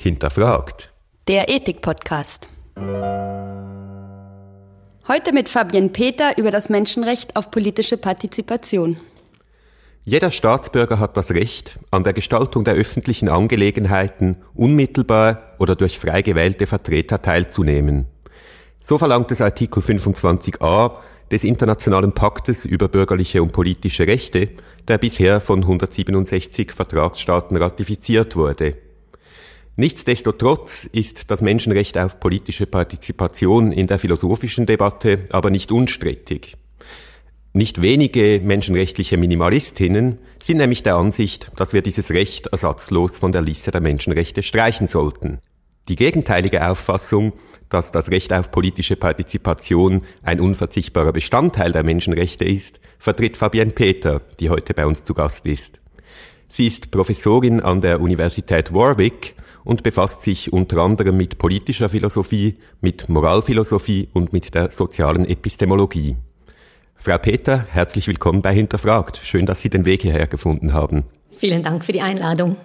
[0.00, 0.92] Hinterfragt.
[1.26, 2.48] Der Ethik-Podcast.
[5.08, 8.98] Heute mit Fabienne Peter über das Menschenrecht auf politische Partizipation.
[10.04, 16.22] Jeder Staatsbürger hat das Recht, an der Gestaltung der öffentlichen Angelegenheiten unmittelbar oder durch frei
[16.22, 18.06] gewählte Vertreter teilzunehmen.
[18.78, 20.92] So verlangt es Artikel 25a
[21.32, 24.50] des Internationalen Paktes über bürgerliche und politische Rechte,
[24.86, 28.76] der bisher von 167 Vertragsstaaten ratifiziert wurde.
[29.80, 36.56] Nichtsdestotrotz ist das Menschenrecht auf politische Partizipation in der philosophischen Debatte aber nicht unstrittig.
[37.52, 43.42] Nicht wenige menschenrechtliche Minimalistinnen sind nämlich der Ansicht, dass wir dieses Recht ersatzlos von der
[43.42, 45.38] Liste der Menschenrechte streichen sollten.
[45.86, 47.34] Die gegenteilige Auffassung,
[47.68, 54.22] dass das Recht auf politische Partizipation ein unverzichtbarer Bestandteil der Menschenrechte ist, vertritt Fabienne Peter,
[54.40, 55.78] die heute bei uns zu Gast ist.
[56.48, 59.36] Sie ist Professorin an der Universität Warwick
[59.68, 66.16] und befasst sich unter anderem mit politischer Philosophie, mit Moralphilosophie und mit der sozialen Epistemologie.
[66.96, 69.20] Frau Peter, herzlich willkommen bei Hinterfragt.
[69.22, 71.04] Schön, dass Sie den Weg hierher gefunden haben.
[71.36, 72.56] Vielen Dank für die Einladung.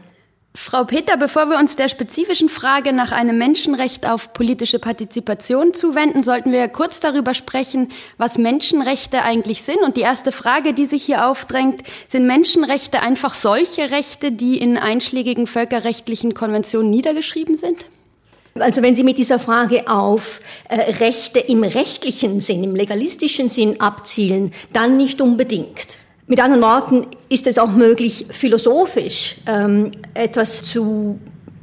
[0.56, 6.22] Frau Peter, bevor wir uns der spezifischen Frage nach einem Menschenrecht auf politische Partizipation zuwenden,
[6.22, 9.80] sollten wir kurz darüber sprechen, was Menschenrechte eigentlich sind.
[9.82, 14.78] Und die erste Frage, die sich hier aufdrängt, sind Menschenrechte einfach solche Rechte, die in
[14.78, 17.86] einschlägigen völkerrechtlichen Konventionen niedergeschrieben sind?
[18.54, 23.82] Also wenn Sie mit dieser Frage auf äh, Rechte im rechtlichen Sinn, im legalistischen Sinn
[23.82, 25.98] abzielen, dann nicht unbedingt.
[26.26, 31.20] Mit anderen Worten ist es auch möglich, philosophisch ähm, etwas zu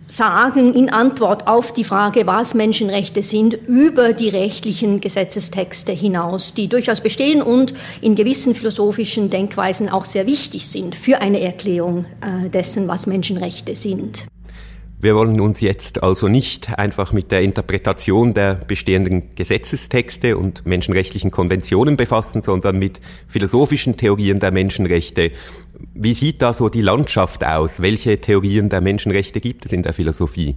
[0.06, 6.68] sagen in Antwort auf die Frage, was Menschenrechte sind, über die rechtlichen Gesetzestexte hinaus, die
[6.68, 12.48] durchaus bestehen und in gewissen philosophischen Denkweisen auch sehr wichtig sind für eine Erklärung äh,
[12.50, 14.26] dessen, was Menschenrechte sind.
[15.02, 21.30] Wir wollen uns jetzt also nicht einfach mit der Interpretation der bestehenden Gesetzestexte und menschenrechtlichen
[21.30, 25.30] Konventionen befassen, sondern mit philosophischen Theorien der Menschenrechte.
[25.94, 27.80] Wie sieht da so die Landschaft aus?
[27.80, 30.56] Welche Theorien der Menschenrechte gibt es in der Philosophie?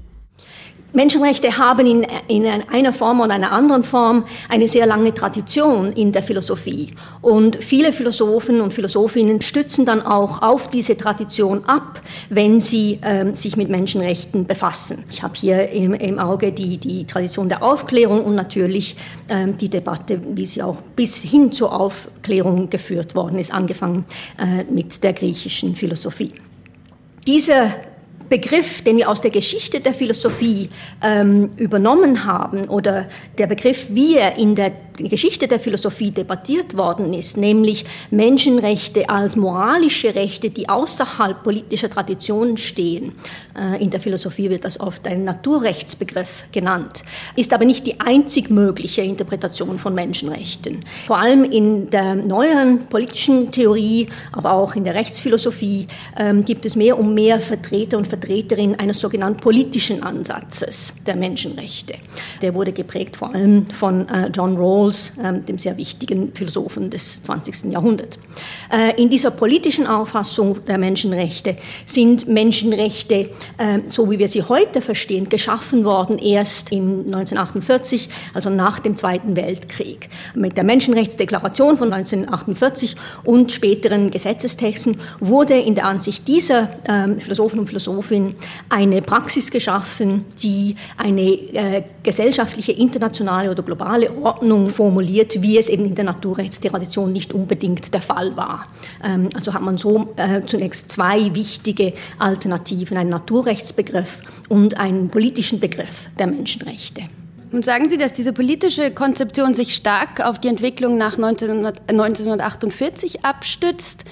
[0.94, 6.12] Menschenrechte haben in, in einer Form oder einer anderen Form eine sehr lange Tradition in
[6.12, 6.94] der Philosophie.
[7.22, 13.34] Und viele Philosophen und Philosophinnen stützen dann auch auf diese Tradition ab, wenn sie ähm,
[13.34, 15.03] sich mit Menschenrechten befassen.
[15.09, 18.96] Ich habe hier im, im, Auge die, die Tradition der Aufklärung und natürlich
[19.30, 24.06] ähm, die Debatte, wie sie auch bis hin zur Aufklärung geführt worden ist, angefangen
[24.38, 26.34] äh, mit der griechischen Philosophie.
[27.26, 27.72] Diese
[28.29, 30.69] Begriff, den wir aus der Geschichte der Philosophie
[31.01, 33.07] ähm, übernommen haben, oder
[33.38, 39.36] der Begriff, wie er in der Geschichte der Philosophie debattiert worden ist, nämlich Menschenrechte als
[39.36, 43.14] moralische Rechte, die außerhalb politischer Traditionen stehen.
[43.58, 47.03] Äh, in der Philosophie wird das oft ein Naturrechtsbegriff genannt,
[47.36, 50.80] ist aber nicht die einzig mögliche Interpretation von Menschenrechten.
[51.08, 55.88] Vor allem in der neueren politischen Theorie, aber auch in der Rechtsphilosophie
[56.18, 61.96] ähm, gibt es mehr und mehr Vertreter und Vertreterinnen eines sogenannten politischen Ansatzes der Menschenrechte.
[62.42, 66.90] Der wurde geprägt vor allem von äh, John Rawls Rawls, ähm, dem sehr wichtigen Philosophen
[66.90, 67.72] des 20.
[67.72, 68.18] Jahrhunderts.
[68.72, 74.82] Äh, in dieser politischen Auffassung der Menschenrechte sind Menschenrechte, äh, so wie wir sie heute
[74.82, 80.10] verstehen, geschaffen worden erst in 1948, also nach dem Zweiten Weltkrieg.
[80.36, 87.60] Mit der Menschenrechtsdeklaration von 1948 und späteren Gesetzestexten wurde in der Ansicht dieser ähm, Philosophen
[87.60, 88.36] und Philosophinnen
[88.70, 95.85] eine Praxis geschaffen, die eine äh, gesellschaftliche, internationale oder globale Ordnung formuliert, wie es eben
[95.85, 98.67] in der Naturrechtstradition nicht unbedingt der Fall war.
[99.03, 104.19] Ähm, also hat man so äh, zunächst zwei wichtige Alternativen, einen Naturrechtsbegriff
[104.50, 107.03] und einen politischen Begriff der Menschenrechte.
[107.51, 114.05] Und sagen Sie, dass diese politische Konzeption sich stark auf die Entwicklung nach 1948 abstützt?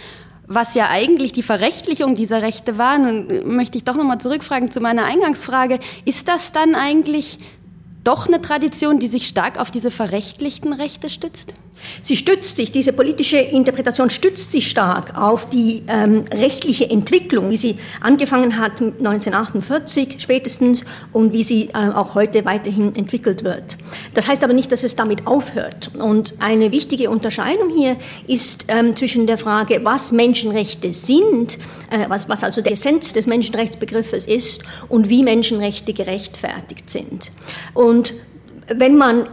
[0.53, 2.97] was ja eigentlich die Verrechtlichung dieser Rechte war.
[2.97, 5.79] Nun möchte ich doch nochmal zurückfragen zu meiner Eingangsfrage.
[6.03, 7.39] Ist das dann eigentlich
[8.03, 11.53] doch eine Tradition, die sich stark auf diese verrechtlichten Rechte stützt?
[12.01, 17.57] Sie stützt sich, diese politische Interpretation stützt sich stark auf die ähm, rechtliche Entwicklung, wie
[17.57, 23.77] sie angefangen hat 1948 spätestens und wie sie äh, auch heute weiterhin entwickelt wird.
[24.13, 25.91] Das heißt aber nicht, dass es damit aufhört.
[25.97, 27.95] Und eine wichtige Unterscheidung hier
[28.27, 31.57] ist ähm, zwischen der Frage, was Menschenrechte sind,
[31.89, 37.31] äh, was, was also der Essenz des Menschenrechtsbegriffes ist und wie Menschenrechte gerechtfertigt sind.
[37.73, 38.13] Und
[38.67, 39.27] wenn man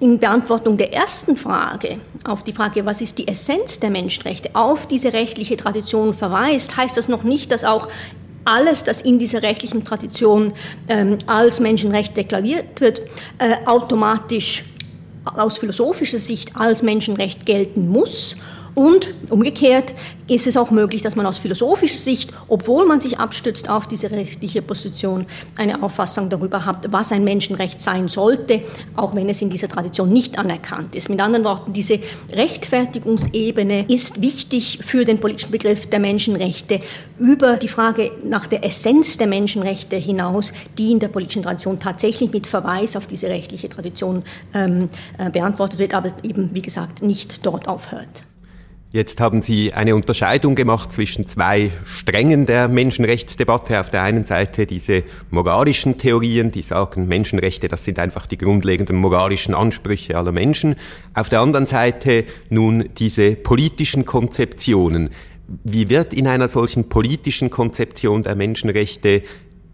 [0.00, 4.86] in Beantwortung der ersten Frage, auf die Frage, was ist die Essenz der Menschenrechte, auf
[4.86, 7.88] diese rechtliche Tradition verweist, heißt das noch nicht, dass auch
[8.44, 10.52] alles, das in dieser rechtlichen Tradition
[10.88, 13.00] ähm, als Menschenrecht deklariert wird,
[13.38, 14.64] äh, automatisch
[15.24, 18.36] aus philosophischer Sicht als Menschenrecht gelten muss
[18.74, 19.94] und umgekehrt
[20.26, 24.10] ist es auch möglich, dass man aus philosophischer Sicht, obwohl man sich abstützt auf diese
[24.10, 25.26] rechtliche Position,
[25.56, 28.62] eine Auffassung darüber hat, was ein Menschenrecht sein sollte,
[28.96, 31.08] auch wenn es in dieser Tradition nicht anerkannt ist.
[31.08, 32.00] Mit anderen Worten, diese
[32.32, 36.80] Rechtfertigungsebene ist wichtig für den politischen Begriff der Menschenrechte
[37.18, 42.32] über die Frage nach der Essenz der Menschenrechte hinaus, die in der politischen Tradition tatsächlich
[42.32, 44.22] mit Verweis auf diese rechtliche Tradition
[44.52, 44.88] ähm,
[45.18, 48.24] äh, beantwortet wird, aber eben, wie gesagt, nicht dort aufhört.
[48.94, 53.80] Jetzt haben Sie eine Unterscheidung gemacht zwischen zwei Strängen der Menschenrechtsdebatte.
[53.80, 58.94] Auf der einen Seite diese moralischen Theorien, die sagen, Menschenrechte, das sind einfach die grundlegenden
[58.94, 60.76] moralischen Ansprüche aller Menschen.
[61.12, 65.10] Auf der anderen Seite nun diese politischen Konzeptionen.
[65.64, 69.24] Wie wird in einer solchen politischen Konzeption der Menschenrechte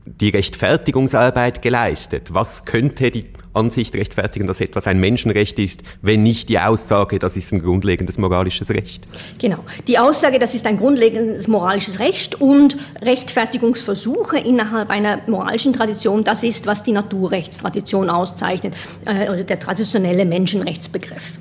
[0.07, 2.33] die Rechtfertigungsarbeit geleistet?
[2.33, 7.37] Was könnte die Ansicht rechtfertigen, dass etwas ein Menschenrecht ist, wenn nicht die Aussage, das
[7.37, 9.07] ist ein grundlegendes moralisches Recht?
[9.39, 9.59] Genau.
[9.89, 16.45] Die Aussage, das ist ein grundlegendes moralisches Recht und Rechtfertigungsversuche innerhalb einer moralischen Tradition, das
[16.45, 18.75] ist, was die Naturrechtstradition auszeichnet,
[19.05, 21.33] äh, oder der traditionelle Menschenrechtsbegriff.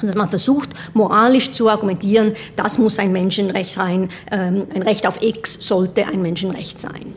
[0.00, 5.20] Dass man versucht, moralisch zu argumentieren, das muss ein Menschenrecht sein, ähm, ein Recht auf
[5.20, 7.12] X sollte ein Menschenrecht sein.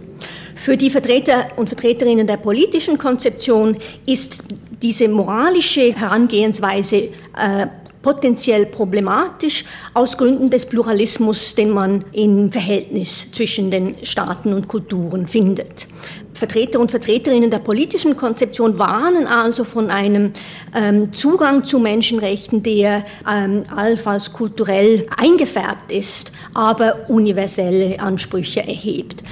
[0.64, 3.76] Für die Vertreter und Vertreterinnen der politischen Konzeption
[4.06, 4.46] ist
[4.82, 7.68] diese moralische Herangehensweise äh,
[8.02, 15.28] potenziell problematisch aus Gründen des Pluralismus, den man im Verhältnis zwischen den Staaten und Kulturen
[15.28, 15.86] findet.
[16.34, 20.32] Vertreter und Vertreterinnen der politischen Konzeption warnen also von einem
[20.74, 29.24] ähm, Zugang zu Menschenrechten, der ähm, allenfalls kulturell eingefärbt ist, aber universelle Ansprüche erhebt.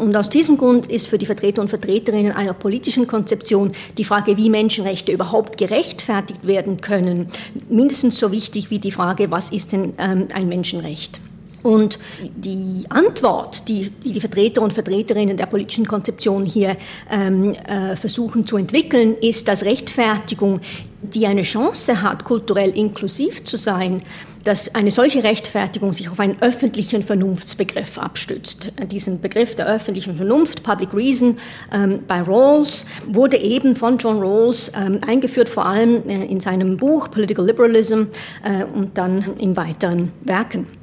[0.00, 4.38] Und aus diesem Grund ist für die Vertreter und Vertreterinnen einer politischen Konzeption die Frage,
[4.38, 7.28] wie Menschenrechte überhaupt gerechtfertigt werden können,
[7.68, 11.20] mindestens so wichtig wie die Frage, was ist denn ähm, ein Menschenrecht?
[11.62, 16.76] Und die Antwort, die die, Vertreter und Vertreterinnen der politischen Konzeption hier
[17.10, 20.60] ähm, äh, versuchen zu entwickeln, ist, dass Rechtfertigung,
[21.02, 24.02] die eine Chance hat, kulturell inklusiv zu sein,
[24.44, 28.72] dass eine solche Rechtfertigung sich auf einen öffentlichen Vernunftsbegriff abstützt.
[28.90, 31.36] Diesen Begriff der öffentlichen Vernunft, Public Reason,
[31.72, 36.76] ähm, bei Rawls, wurde eben von John Rawls ähm, eingeführt, vor allem äh, in seinem
[36.76, 38.04] Buch Political Liberalism
[38.44, 40.79] äh, und dann in weiteren Werken.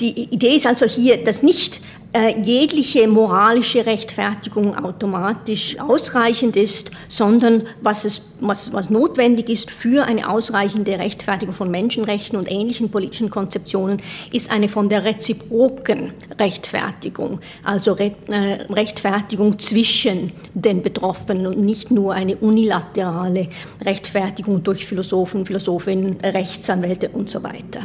[0.00, 1.80] Die Idee ist also hier, dass nicht
[2.12, 10.04] äh, jegliche moralische Rechtfertigung automatisch ausreichend ist, sondern was, es, was, was notwendig ist für
[10.04, 14.00] eine ausreichende Rechtfertigung von Menschenrechten und ähnlichen politischen Konzeptionen,
[14.32, 21.90] ist eine von der reziproken Rechtfertigung, also Re äh, Rechtfertigung zwischen den Betroffenen und nicht
[21.90, 23.48] nur eine unilaterale
[23.84, 27.82] Rechtfertigung durch Philosophen, Philosophinnen, Rechtsanwälte und so weiter.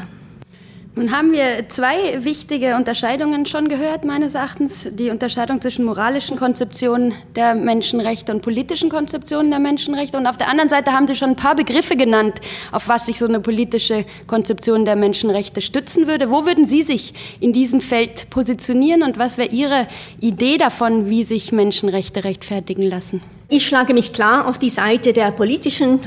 [0.96, 4.88] Nun haben wir zwei wichtige Unterscheidungen schon gehört, meines Erachtens.
[4.92, 10.20] Die Unterscheidung zwischen moralischen Konzeptionen der Menschenrechte und politischen Konzeptionen der Menschenrechte.
[10.20, 12.36] Und auf der anderen Seite haben Sie schon ein paar Begriffe genannt,
[12.72, 16.30] auf was sich so eine politische Konzeption der Menschenrechte stützen würde.
[16.30, 19.88] Wo würden Sie sich in diesem Feld positionieren und was wäre Ihre
[20.22, 23.24] Idee davon, wie sich Menschenrechte rechtfertigen lassen?
[23.50, 26.00] Ich schlage mich klar auf die Seite der politischen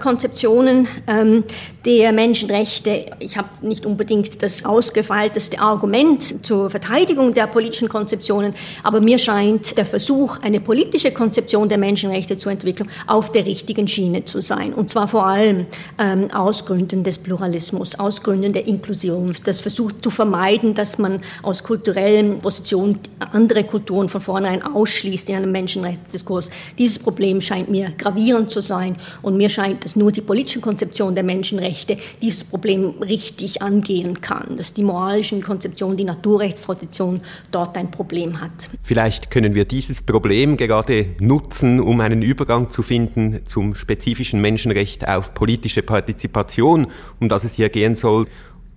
[0.00, 1.42] Konzeptionen ähm,
[1.84, 3.06] der Menschenrechte.
[3.18, 9.76] Ich habe nicht unbedingt das ausgefeilteste Argument zur Verteidigung der politischen Konzeptionen, aber mir scheint
[9.76, 14.72] der Versuch, eine politische Konzeption der Menschenrechte zu entwickeln, auf der richtigen Schiene zu sein.
[14.72, 15.66] Und zwar vor allem
[15.98, 19.34] ähm, aus Gründen des Pluralismus, aus Gründen der Inklusion.
[19.44, 23.00] Das versucht zu vermeiden, dass man aus kulturellen Positionen
[23.32, 26.50] andere Kulturen von vornherein ausschließt in einem Menschenrechtsdiskurs.
[26.78, 30.60] Dieses dieses Problem scheint mir gravierend zu sein und mir scheint, dass nur die politische
[30.60, 37.78] Konzeption der Menschenrechte dieses Problem richtig angehen kann, dass die moralischen Konzeptionen, die Naturrechtstradition dort
[37.78, 38.68] ein Problem hat.
[38.82, 45.08] Vielleicht können wir dieses Problem gerade nutzen, um einen Übergang zu finden zum spezifischen Menschenrecht
[45.08, 46.88] auf politische Partizipation,
[47.18, 48.26] um das es hier gehen soll.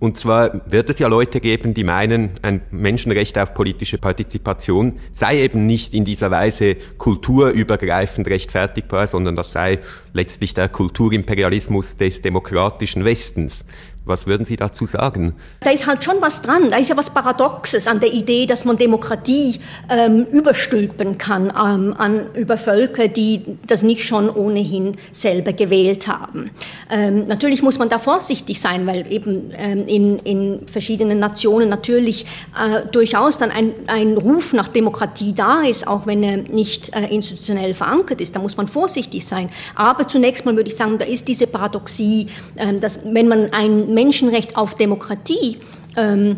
[0.00, 5.42] Und zwar wird es ja Leute geben, die meinen, ein Menschenrecht auf politische Partizipation sei
[5.42, 9.80] eben nicht in dieser Weise kulturübergreifend rechtfertigbar, sondern das sei
[10.12, 13.64] letztlich der Kulturimperialismus des demokratischen Westens.
[14.08, 15.34] Was würden Sie dazu sagen?
[15.60, 16.70] Da ist halt schon was dran.
[16.70, 19.60] Da ist ja was Paradoxes an der Idee, dass man Demokratie
[19.90, 26.50] ähm, überstülpen kann ähm, an, über Völker, die das nicht schon ohnehin selber gewählt haben.
[26.90, 32.24] Ähm, natürlich muss man da vorsichtig sein, weil eben ähm, in, in verschiedenen Nationen natürlich
[32.56, 37.14] äh, durchaus dann ein, ein Ruf nach Demokratie da ist, auch wenn er nicht äh,
[37.14, 38.34] institutionell verankert ist.
[38.34, 39.50] Da muss man vorsichtig sein.
[39.74, 43.97] Aber zunächst mal würde ich sagen, da ist diese Paradoxie, äh, dass wenn man ein
[43.98, 45.58] Menschenrecht auf Demokratie
[45.96, 46.36] ähm,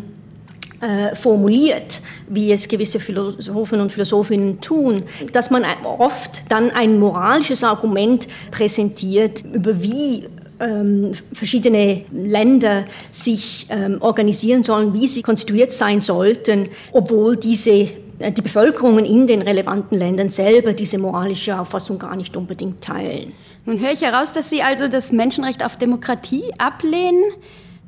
[0.81, 7.63] äh, formuliert, wie es gewisse Philosophen und Philosophinnen tun, dass man oft dann ein moralisches
[7.63, 10.25] Argument präsentiert, über wie
[10.59, 17.87] ähm, verschiedene Länder sich ähm, organisieren sollen, wie sie konstituiert sein sollten, obwohl diese
[18.17, 23.33] äh, die Bevölkerungen in den relevanten Ländern selber diese moralische Auffassung gar nicht unbedingt teilen.
[23.65, 27.23] Nun höre ich heraus, dass Sie also das Menschenrecht auf Demokratie ablehnen.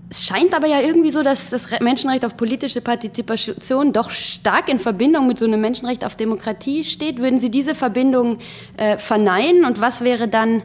[0.10, 4.80] Es scheint aber ja irgendwie so, dass das Menschenrecht auf politische Partizipation doch stark in
[4.80, 7.18] Verbindung mit so einem Menschenrecht auf Demokratie steht.
[7.18, 8.38] Würden Sie diese Verbindung
[8.78, 9.66] äh, verneinen?
[9.66, 10.62] Und was wäre dann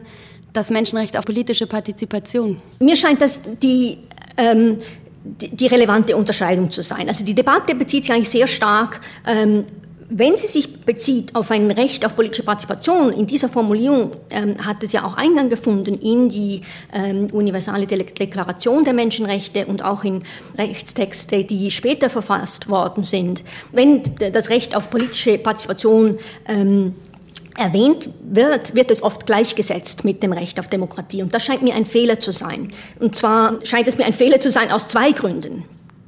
[0.53, 2.61] das Menschenrecht auf politische Partizipation?
[2.79, 3.97] Mir scheint das die,
[4.37, 4.77] ähm,
[5.23, 7.07] die, die relevante Unterscheidung zu sein.
[7.07, 9.65] Also die Debatte bezieht sich eigentlich sehr stark ähm,
[10.09, 14.83] wenn sie sich bezieht auf ein Recht auf politische Partizipation, in dieser Formulierung ähm, hat
[14.83, 16.61] es ja auch Eingang gefunden in die
[16.91, 20.23] ähm, universale Deklaration der Menschenrechte und auch in
[20.57, 23.43] Rechtstexte, die später verfasst worden sind.
[23.71, 26.95] Wenn das Recht auf politische Partizipation ähm,
[27.55, 31.21] erwähnt wird, wird es oft gleichgesetzt mit dem Recht auf Demokratie.
[31.21, 32.71] Und das scheint mir ein Fehler zu sein.
[32.99, 35.65] Und zwar scheint es mir ein Fehler zu sein aus zwei Gründen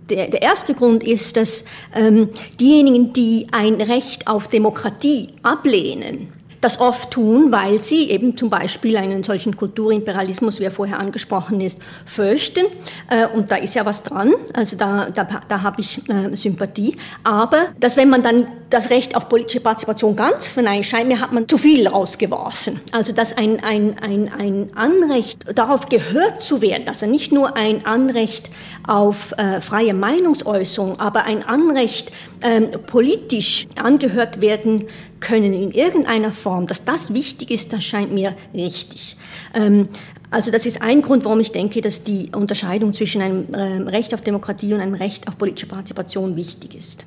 [0.09, 1.63] der, der erste Grund ist, dass
[1.95, 2.29] ähm,
[2.59, 6.31] diejenigen, die ein Recht auf Demokratie ablehnen,
[6.61, 11.59] das oft tun, weil sie eben zum Beispiel einen solchen Kulturimperialismus, wie er vorher angesprochen
[11.59, 12.65] ist, fürchten.
[13.09, 16.97] Äh, und da ist ja was dran, also da, da, da habe ich äh, Sympathie.
[17.23, 21.47] Aber dass wenn man dann das Recht auf politische Partizipation ganz verneint, mir, hat man
[21.47, 22.79] zu viel rausgeworfen.
[22.91, 27.85] Also dass ein, ein, ein, ein Anrecht darauf gehört zu werden, also nicht nur ein
[27.85, 28.49] Anrecht
[28.87, 32.11] auf äh, freie Meinungsäußerung, aber ein Anrecht,
[32.43, 34.85] ähm, politisch angehört werden
[35.21, 39.15] können in irgendeiner Form, dass das wichtig ist, das scheint mir richtig.
[39.53, 39.87] Ähm,
[40.29, 44.13] also das ist ein Grund, warum ich denke, dass die Unterscheidung zwischen einem ähm, Recht
[44.13, 47.05] auf Demokratie und einem Recht auf politische Partizipation wichtig ist.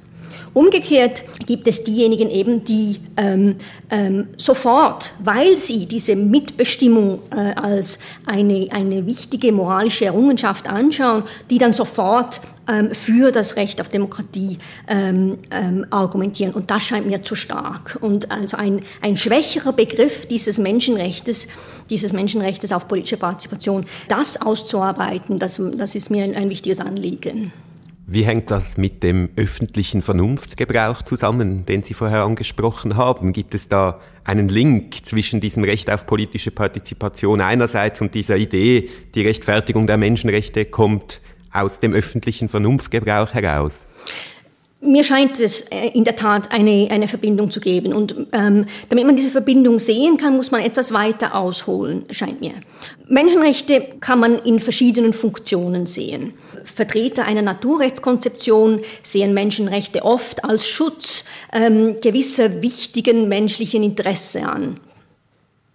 [0.52, 3.56] Umgekehrt gibt es diejenigen eben, die ähm,
[3.90, 11.58] ähm, sofort, weil sie diese Mitbestimmung äh, als eine, eine wichtige moralische Errungenschaft anschauen, die
[11.58, 12.40] dann sofort
[12.92, 16.52] für das Recht auf Demokratie ähm, ähm, argumentieren.
[16.52, 17.98] Und das scheint mir zu stark.
[18.00, 21.46] Und also ein, ein schwächerer Begriff dieses Menschenrechtes,
[21.90, 27.52] dieses Menschenrechtes auf politische Partizipation, das auszuarbeiten, das, das ist mir ein, ein wichtiges Anliegen.
[28.06, 33.32] Wie hängt das mit dem öffentlichen Vernunftgebrauch zusammen, den Sie vorher angesprochen haben?
[33.32, 38.90] Gibt es da einen Link zwischen diesem Recht auf politische Partizipation einerseits und dieser Idee,
[39.14, 41.22] die Rechtfertigung der Menschenrechte kommt
[41.54, 43.86] aus dem öffentlichen Vernunftgebrauch heraus?
[44.86, 47.94] Mir scheint es äh, in der Tat eine, eine Verbindung zu geben.
[47.94, 52.52] Und ähm, damit man diese Verbindung sehen kann, muss man etwas weiter ausholen, scheint mir.
[53.08, 56.34] Menschenrechte kann man in verschiedenen Funktionen sehen.
[56.64, 64.74] Vertreter einer Naturrechtskonzeption sehen Menschenrechte oft als Schutz ähm, gewisser wichtigen menschlichen Interesse an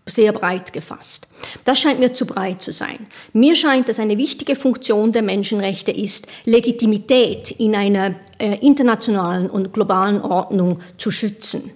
[0.09, 1.27] sehr breit gefasst.
[1.65, 3.07] Das scheint mir zu breit zu sein.
[3.33, 9.73] Mir scheint, dass eine wichtige Funktion der Menschenrechte ist, Legitimität in einer äh, internationalen und
[9.73, 11.71] globalen Ordnung zu schützen.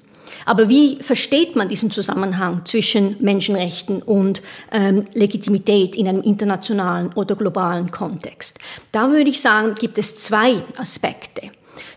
[0.45, 7.35] Aber wie versteht man diesen Zusammenhang zwischen Menschenrechten und ähm, Legitimität in einem internationalen oder
[7.35, 8.59] globalen Kontext?
[8.91, 11.51] Da würde ich sagen, gibt es zwei Aspekte.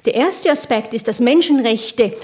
[0.05, 2.15] Der erste Aspekt ist, dass Menschenrechte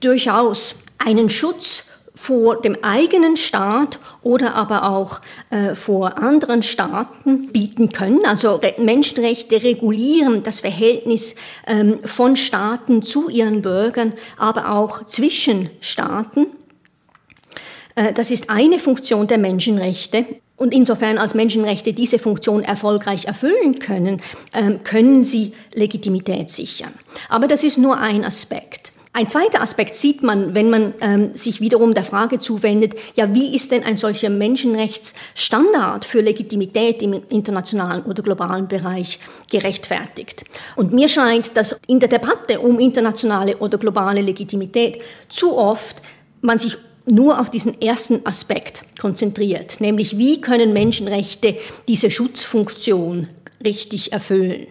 [0.00, 7.90] durchaus einen Schutz vor dem eigenen Staat oder aber auch äh, vor anderen Staaten bieten
[7.90, 8.20] können.
[8.26, 11.34] Also Menschenrechte regulieren das Verhältnis
[11.66, 16.46] ähm, von Staaten zu ihren Bürgern, aber auch zwischen Staaten.
[17.94, 20.26] Äh, das ist eine Funktion der Menschenrechte.
[20.56, 24.20] Und insofern als Menschenrechte diese Funktion erfolgreich erfüllen können,
[24.52, 26.92] ähm, können sie Legitimität sichern.
[27.28, 28.91] Aber das ist nur ein Aspekt.
[29.14, 33.54] Ein zweiter Aspekt sieht man, wenn man ähm, sich wiederum der Frage zuwendet, ja, wie
[33.54, 39.18] ist denn ein solcher Menschenrechtsstandard für Legitimität im internationalen oder globalen Bereich
[39.50, 40.44] gerechtfertigt?
[40.76, 46.00] Und mir scheint, dass in der Debatte um internationale oder globale Legitimität zu oft
[46.40, 53.28] man sich nur auf diesen ersten Aspekt konzentriert, nämlich wie können Menschenrechte diese Schutzfunktion
[53.62, 54.68] richtig erfüllen.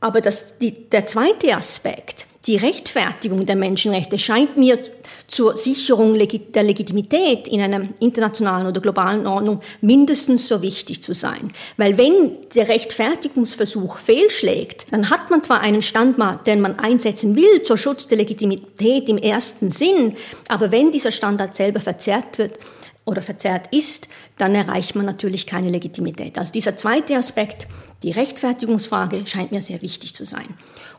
[0.00, 4.78] Aber das, die, der zweite Aspekt, die Rechtfertigung der Menschenrechte, scheint mir
[5.26, 11.50] zur Sicherung der Legitimität in einer internationalen oder globalen Ordnung mindestens so wichtig zu sein.
[11.78, 17.62] Weil wenn der Rechtfertigungsversuch fehlschlägt, dann hat man zwar einen Standard, den man einsetzen will
[17.62, 20.16] zur Schutz der Legitimität im ersten Sinn,
[20.48, 22.58] aber wenn dieser Standard selber verzerrt wird,
[23.06, 24.08] oder verzerrt ist,
[24.38, 26.38] dann erreicht man natürlich keine Legitimität.
[26.38, 27.66] Also dieser zweite Aspekt,
[28.02, 30.46] die Rechtfertigungsfrage, scheint mir sehr wichtig zu sein.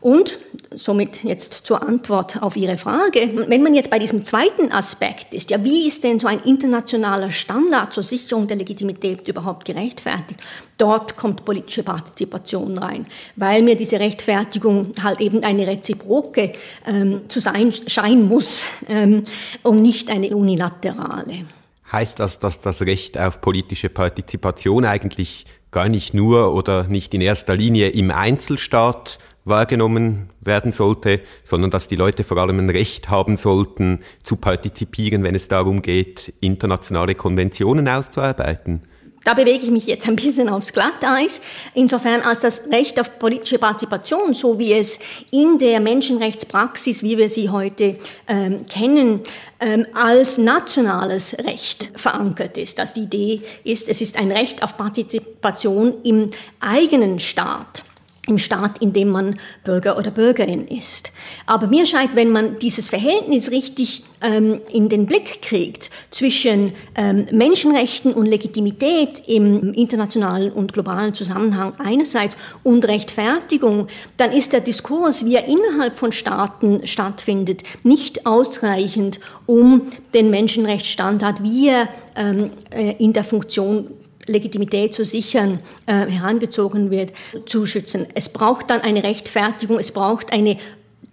[0.06, 0.38] Und
[0.72, 3.28] somit jetzt zur Antwort auf Ihre Frage.
[3.48, 7.32] Wenn man jetzt bei diesem zweiten Aspekt ist, ja, wie ist denn so ein internationaler
[7.32, 10.38] Standard zur Sicherung der Legitimität überhaupt gerechtfertigt?
[10.78, 16.52] Dort kommt politische Partizipation rein, weil mir diese Rechtfertigung halt eben eine reziproke
[16.86, 19.24] ähm, zu sein scheinen muss ähm,
[19.64, 21.46] und nicht eine unilaterale.
[21.90, 27.20] Heißt das, dass das Recht auf politische Partizipation eigentlich gar nicht nur oder nicht in
[27.20, 33.08] erster Linie im Einzelstaat wahrgenommen werden sollte, sondern dass die Leute vor allem ein Recht
[33.08, 38.82] haben sollten, zu partizipieren, wenn es darum geht, internationale Konventionen auszuarbeiten.
[39.26, 41.40] Da bewege ich mich jetzt ein bisschen aufs Glatteis,
[41.74, 45.00] insofern als das Recht auf politische Partizipation, so wie es
[45.32, 47.98] in der Menschenrechtspraxis, wie wir sie heute
[48.28, 49.22] ähm, kennen,
[49.58, 52.78] ähm, als nationales Recht verankert ist.
[52.78, 57.82] Dass die Idee ist, es ist ein Recht auf Partizipation im eigenen Staat
[58.26, 61.12] im Staat, in dem man Bürger oder Bürgerin ist.
[61.46, 67.26] Aber mir scheint, wenn man dieses Verhältnis richtig ähm, in den Blick kriegt zwischen ähm,
[67.30, 75.24] Menschenrechten und Legitimität im internationalen und globalen Zusammenhang einerseits und Rechtfertigung, dann ist der Diskurs,
[75.24, 79.82] wie er innerhalb von Staaten stattfindet, nicht ausreichend, um
[80.14, 83.90] den Menschenrechtsstandard, wie er ähm, äh, in der Funktion
[84.26, 87.12] Legitimität zu sichern, äh, herangezogen wird,
[87.46, 88.06] zu schützen.
[88.14, 90.56] Es braucht dann eine Rechtfertigung, es braucht eine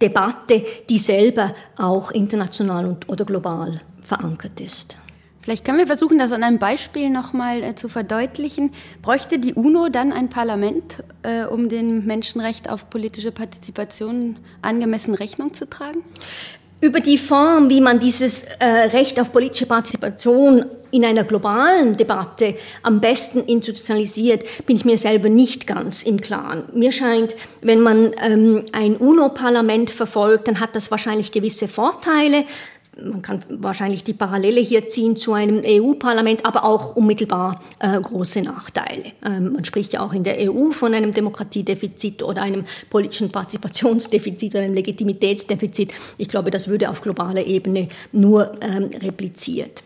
[0.00, 4.96] Debatte, die selber auch international und, oder global verankert ist.
[5.44, 8.72] Vielleicht können wir versuchen, das an einem Beispiel nochmal äh, zu verdeutlichen.
[9.02, 15.52] Bräuchte die UNO dann ein Parlament, äh, um dem Menschenrecht auf politische Partizipation angemessen Rechnung
[15.52, 16.02] zu tragen?
[16.84, 22.56] Über die Form, wie man dieses äh, Recht auf politische Partizipation in einer globalen Debatte
[22.82, 26.64] am besten institutionalisiert, bin ich mir selber nicht ganz im Klaren.
[26.74, 32.44] Mir scheint, wenn man ähm, ein UNO-Parlament verfolgt, dann hat das wahrscheinlich gewisse Vorteile
[33.02, 38.42] man kann wahrscheinlich die Parallele hier ziehen zu einem EU-Parlament, aber auch unmittelbar äh, große
[38.42, 39.12] Nachteile.
[39.24, 44.54] Ähm, man spricht ja auch in der EU von einem Demokratiedefizit oder einem politischen Partizipationsdefizit
[44.54, 45.92] oder einem Legitimitätsdefizit.
[46.18, 49.82] Ich glaube, das würde auf globaler Ebene nur ähm, repliziert.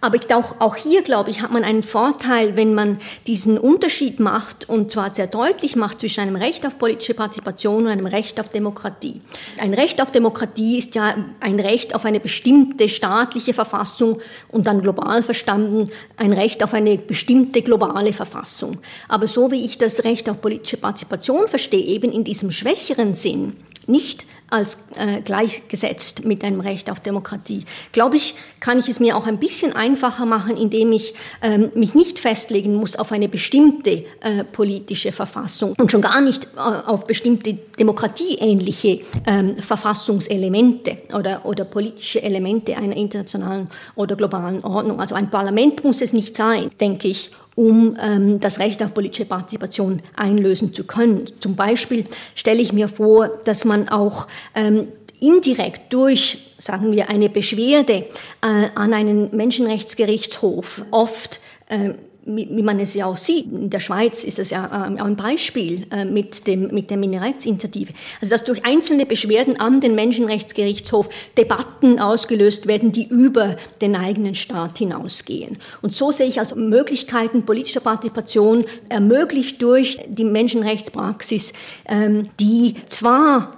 [0.00, 4.20] Aber ich, auch, auch hier, glaube ich, hat man einen Vorteil, wenn man diesen Unterschied
[4.20, 8.38] macht und zwar sehr deutlich macht zwischen einem Recht auf politische Partizipation und einem Recht
[8.40, 9.20] auf Demokratie.
[9.58, 14.18] Ein Recht auf Demokratie ist ja ein Recht auf eine bestimmte staatliche Verfassung
[14.48, 15.84] und dann global verstanden
[16.16, 18.78] ein Recht auf eine bestimmte globale Verfassung.
[19.08, 23.56] Aber so wie ich das Recht auf politische Partizipation verstehe, eben in diesem schwächeren Sinn,
[23.86, 27.64] nicht als äh, gleichgesetzt mit einem Recht auf Demokratie.
[27.92, 31.94] Glaube ich, kann ich es mir auch ein bisschen einfacher machen, indem ich ähm, mich
[31.94, 37.06] nicht festlegen muss auf eine bestimmte äh, politische Verfassung und schon gar nicht äh, auf
[37.06, 45.00] bestimmte demokratieähnliche ähm, Verfassungselemente oder, oder politische Elemente einer internationalen oder globalen Ordnung.
[45.00, 49.24] Also ein Parlament muss es nicht sein, denke ich, um ähm, das Recht auf politische
[49.24, 51.26] Partizipation einlösen zu können.
[51.40, 52.04] Zum Beispiel
[52.36, 54.88] stelle ich mir vor, dass man auch ähm,
[55.20, 58.04] indirekt durch, sagen wir, eine Beschwerde
[58.42, 61.94] äh, an einen Menschenrechtsgerichtshof oft äh,
[62.26, 65.86] wie man es ja auch sieht, in der Schweiz ist das ja ähm, ein Beispiel
[65.92, 67.92] äh, mit, dem, mit der Minderheitsinitiative.
[68.20, 71.08] Also dass durch einzelne Beschwerden an den Menschenrechtsgerichtshof
[71.38, 75.58] Debatten ausgelöst werden, die über den eigenen Staat hinausgehen.
[75.82, 81.52] Und so sehe ich also Möglichkeiten politischer Partizipation ermöglicht durch die Menschenrechtspraxis,
[81.88, 83.56] ähm, die zwar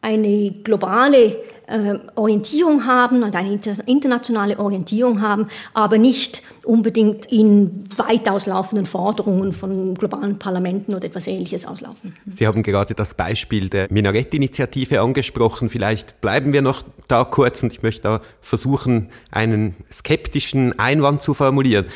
[0.00, 8.28] eine globale äh, Orientierung haben und eine internationale Orientierung haben, aber nicht unbedingt in weit
[8.28, 12.14] auslaufenden Forderungen von globalen Parlamenten oder etwas Ähnliches auslaufen.
[12.26, 15.68] Sie haben gerade das Beispiel der Minarett-Initiative angesprochen.
[15.68, 21.34] Vielleicht bleiben wir noch da kurz und ich möchte da versuchen, einen skeptischen Einwand zu
[21.34, 21.86] formulieren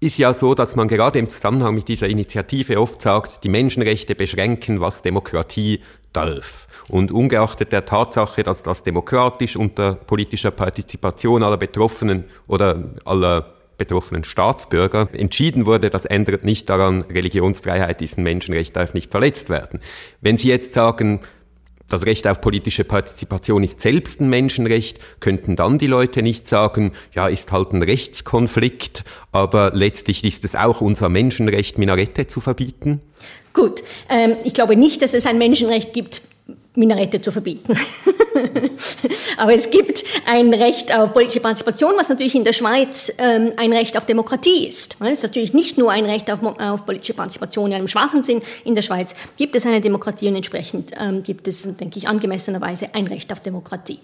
[0.00, 4.14] ist ja so, dass man gerade im Zusammenhang mit dieser Initiative oft sagt, die Menschenrechte
[4.14, 5.80] beschränken, was Demokratie
[6.12, 6.68] darf.
[6.88, 14.24] Und ungeachtet der Tatsache, dass das demokratisch unter politischer Partizipation aller Betroffenen oder aller betroffenen
[14.24, 15.08] Staatsbürger.
[15.12, 19.80] Entschieden wurde, das ändert nicht daran, Religionsfreiheit ist ein Menschenrecht, darf nicht verletzt werden.
[20.20, 21.20] Wenn Sie jetzt sagen,
[21.90, 26.92] das Recht auf politische Partizipation ist selbst ein Menschenrecht, könnten dann die Leute nicht sagen,
[27.14, 33.02] ja, ist halt ein Rechtskonflikt, aber letztlich ist es auch unser Menschenrecht, Minarette zu verbieten?
[33.52, 36.22] Gut, ähm, ich glaube nicht, dass es ein Menschenrecht gibt,
[36.74, 37.74] Minarette zu verbieten.
[39.36, 43.72] Aber es gibt ein Recht auf politische Partizipation, was natürlich in der Schweiz ähm, ein
[43.72, 44.96] Recht auf Demokratie ist.
[45.00, 48.40] Es ist natürlich nicht nur ein Recht auf, auf, politische Partizipation in einem schwachen Sinn.
[48.64, 52.94] In der Schweiz gibt es eine Demokratie und entsprechend ähm, gibt es, denke ich, angemessenerweise
[52.94, 53.98] ein Recht auf Demokratie.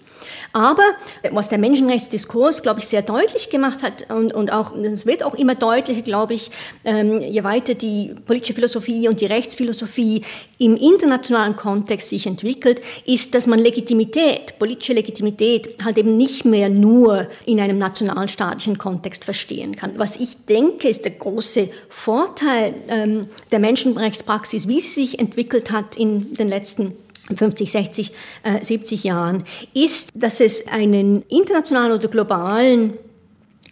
[0.51, 0.83] Aber
[1.31, 5.35] was der Menschenrechtsdiskurs, glaube ich, sehr deutlich gemacht hat und, und auch, es wird auch
[5.35, 6.51] immer deutlicher, glaube ich,
[6.83, 10.23] ähm, je weiter die politische Philosophie und die Rechtsphilosophie
[10.59, 16.69] im internationalen Kontext sich entwickelt, ist, dass man Legitimität, politische Legitimität halt eben nicht mehr
[16.69, 19.97] nur in einem nationalstaatlichen Kontext verstehen kann.
[19.97, 25.95] Was ich denke, ist der große Vorteil ähm, der Menschenrechtspraxis, wie sie sich entwickelt hat
[25.95, 26.93] in den letzten
[27.35, 28.11] 50, 60,
[28.43, 29.43] äh, 70 Jahren,
[29.73, 32.93] ist, dass es einen internationalen oder globalen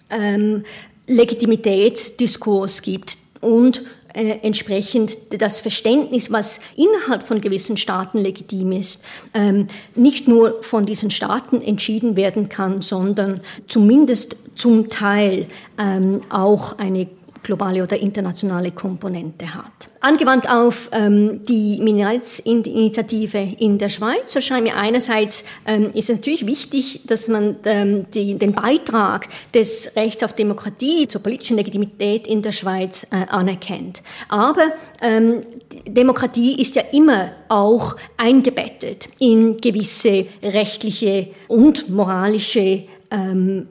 [0.10, 0.64] ähm,
[1.08, 3.84] Legitimitätsdiskurs gibt und
[4.16, 10.86] äh, entsprechend das Verständnis, was innerhalb von gewissen Staaten legitim ist, ähm, nicht nur von
[10.86, 15.48] diesen Staaten entschieden werden kann, sondern zumindest zum Teil
[15.78, 17.08] ähm, auch eine
[17.46, 19.90] globale oder internationale Komponente hat.
[20.02, 26.46] Angewandt auf ähm, die Mineralsinitiative in der Schweiz, so scheint mir einerseits ähm, ist natürlich
[26.46, 32.42] wichtig, dass man ähm, die, den Beitrag des Rechts auf Demokratie zur politischen Legitimität in
[32.42, 34.02] der Schweiz äh, anerkennt.
[34.28, 35.42] Aber ähm,
[35.88, 43.68] Demokratie ist ja immer auch eingebettet in gewisse rechtliche und moralische ähm,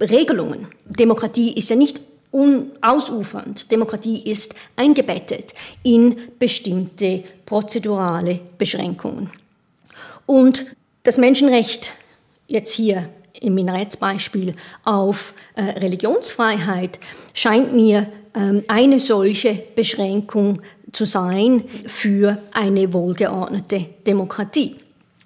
[0.00, 0.68] Regelungen.
[0.86, 3.70] Demokratie ist ja nicht unausufernd.
[3.70, 9.30] Demokratie ist eingebettet in bestimmte prozedurale Beschränkungen.
[10.26, 11.92] Und das Menschenrecht
[12.46, 13.08] jetzt hier
[13.40, 16.98] im Minaretsbeispiel auf äh, Religionsfreiheit
[17.34, 20.60] scheint mir ähm, eine solche Beschränkung
[20.92, 24.76] zu sein für eine wohlgeordnete Demokratie.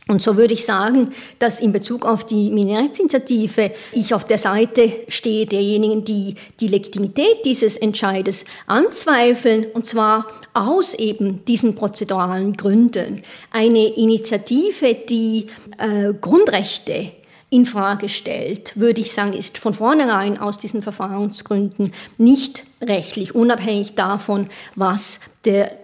[0.08, 4.92] Und so würde ich sagen, dass in Bezug auf die Minderheitsinitiative ich auf der Seite
[5.06, 13.22] stehe derjenigen, die die Legitimität dieses Entscheides anzweifeln, und zwar aus eben diesen prozeduralen Gründen.
[13.52, 15.46] Eine Initiative, die
[15.78, 17.12] äh, Grundrechte
[17.52, 23.94] in Frage stellt, würde ich sagen, ist von vornherein aus diesen Verfahrensgründen nicht rechtlich, unabhängig
[23.94, 25.81] davon, was der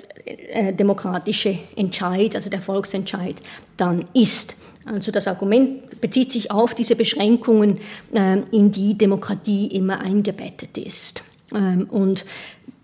[0.73, 3.37] demokratische Entscheid, also der Volksentscheid,
[3.77, 4.57] dann ist.
[4.85, 7.79] Also das Argument bezieht sich auf diese Beschränkungen,
[8.15, 11.23] äh, in die Demokratie immer eingebettet ist.
[11.55, 12.25] Ähm, und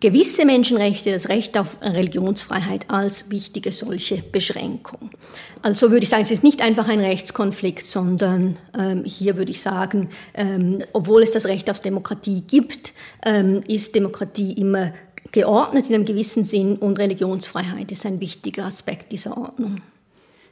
[0.01, 5.11] gewisse Menschenrechte, das Recht auf Religionsfreiheit als wichtige solche Beschränkung.
[5.63, 9.63] Also würde ich sagen, es ist nicht einfach ein Rechtskonflikt, sondern ähm, hier würde ich
[9.63, 12.93] sagen, ähm, obwohl es das Recht auf Demokratie gibt,
[13.25, 14.93] ähm, ist Demokratie immer
[15.35, 19.81] geordnet in einem gewissen Sinn und Religionsfreiheit ist ein wichtiger Aspekt dieser Ordnung.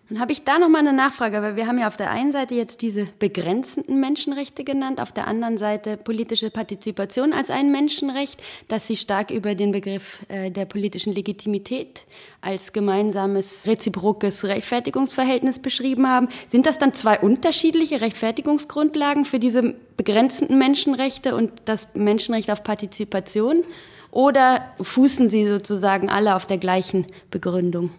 [0.09, 2.33] Dann habe ich da noch mal eine Nachfrage, weil wir haben ja auf der einen
[2.33, 8.43] Seite jetzt diese begrenzenden Menschenrechte genannt, auf der anderen Seite politische Partizipation als ein Menschenrecht,
[8.67, 12.03] das Sie stark über den Begriff äh, der politischen Legitimität
[12.41, 16.29] als gemeinsames reziprokes Rechtfertigungsverhältnis beschrieben haben.
[16.49, 23.65] Sind das dann zwei unterschiedliche Rechtfertigungsgrundlagen für diese begrenzenden Menschenrechte und das Menschenrecht auf Partizipation?
[24.13, 27.91] Oder fußen sie sozusagen alle auf der gleichen Begründung?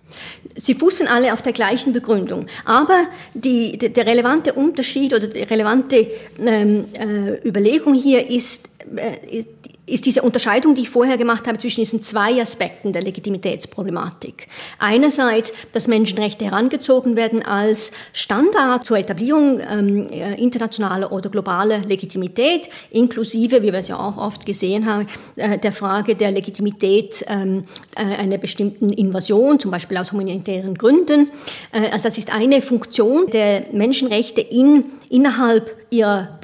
[0.55, 2.45] Sie fußen alle auf der gleichen Begründung.
[2.65, 6.07] Aber die, der relevante Unterschied oder die relevante
[6.39, 9.47] ähm, äh, Überlegung hier ist, äh, ist
[9.85, 14.47] ist diese Unterscheidung, die ich vorher gemacht habe, zwischen diesen zwei Aspekten der Legitimitätsproblematik.
[14.79, 22.69] Einerseits, dass Menschenrechte herangezogen werden als Standard zur Etablierung ähm, äh, internationaler oder globaler Legitimität,
[22.91, 27.65] inklusive, wie wir es ja auch oft gesehen haben, äh, der Frage der Legitimität ähm,
[27.95, 31.29] äh, einer bestimmten Invasion, zum Beispiel aus humanitären Gründen.
[31.73, 36.39] Äh, also das ist eine Funktion der Menschenrechte in, innerhalb ihrer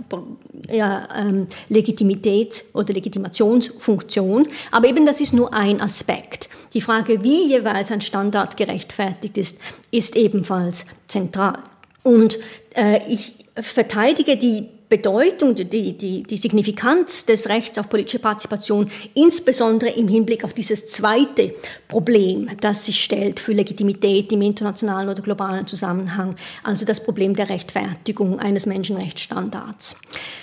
[0.72, 4.48] ja, ähm, Legitimitäts- oder Legitimationsfunktion.
[4.72, 6.50] Aber eben das ist nur ein Aspekt.
[6.74, 9.60] Die Frage, wie jeweils ein Standard gerechtfertigt ist,
[9.92, 11.60] ist ebenfalls zentral.
[12.04, 12.38] Und
[12.76, 19.92] äh, ich verteidige die Bedeutung, die, die, die Signifikanz des Rechts auf politische Partizipation, insbesondere
[19.92, 21.54] im Hinblick auf dieses zweite
[21.88, 27.50] Problem, das sich stellt für Legitimität im internationalen oder globalen Zusammenhang, also das Problem der
[27.50, 29.96] Rechtfertigung eines Menschenrechtsstandards.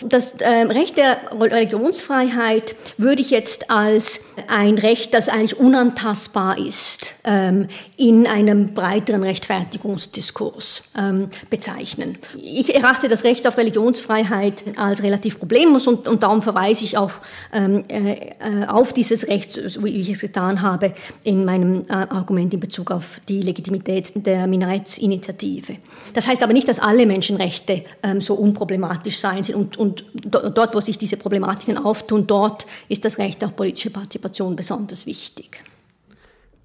[0.02, 7.16] Das äh, Recht der Religionsfreiheit würde ich jetzt als ein Recht, das eigentlich unantastbar ist,
[7.24, 12.18] ähm, in einem breiteren Rechtfertigungsdiskurs ähm, bezeichnen.
[12.40, 14.35] Ich erachte das Recht auf Religionsfreiheit
[14.76, 17.20] als relativ problemlos und, und darum verweise ich auf,
[17.52, 20.92] ähm, äh, auf dieses Recht, wie ich es getan habe,
[21.24, 25.76] in meinem äh, Argument in Bezug auf die Legitimität der Minarets-Initiative.
[26.14, 30.74] Das heißt aber nicht, dass alle Menschenrechte ähm, so unproblematisch sein sind und, und dort,
[30.74, 35.60] wo sich diese Problematiken auftun, dort ist das Recht auf politische Partizipation besonders wichtig.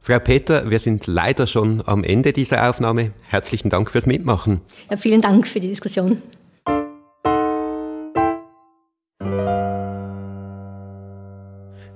[0.03, 3.11] Frau Peter, wir sind leider schon am Ende dieser Aufnahme.
[3.27, 4.61] Herzlichen Dank fürs Mitmachen.
[4.89, 6.23] Ja, vielen Dank für die Diskussion.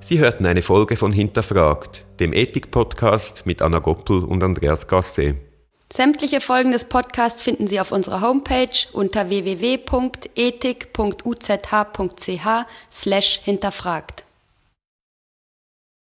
[0.07, 5.33] Sie hörten eine Folge von Hinterfragt, dem Ethik-Podcast mit Anna Goppel und Andreas Gasse.
[5.91, 9.87] Sämtliche Folgen des Podcasts finden Sie auf unserer Homepage unter www.ethik.uzh.ch
[12.91, 14.24] slash hinterfragt.